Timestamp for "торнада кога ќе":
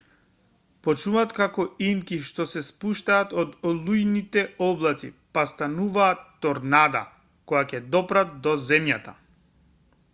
6.45-7.83